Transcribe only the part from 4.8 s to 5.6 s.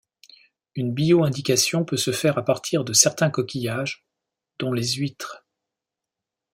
huitres.